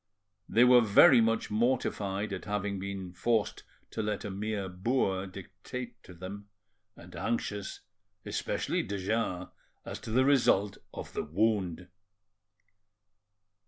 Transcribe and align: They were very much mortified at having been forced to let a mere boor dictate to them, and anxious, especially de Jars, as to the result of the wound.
They 0.49 0.63
were 0.63 0.81
very 0.81 1.21
much 1.21 1.51
mortified 1.51 2.33
at 2.33 2.45
having 2.45 2.79
been 2.79 3.13
forced 3.13 3.63
to 3.91 4.01
let 4.01 4.25
a 4.25 4.31
mere 4.31 4.67
boor 4.67 5.27
dictate 5.27 6.01
to 6.01 6.15
them, 6.15 6.49
and 6.95 7.15
anxious, 7.15 7.81
especially 8.25 8.81
de 8.81 8.97
Jars, 8.97 9.49
as 9.85 9.99
to 9.99 10.09
the 10.09 10.25
result 10.25 10.79
of 10.91 11.13
the 11.13 11.21
wound. 11.23 11.87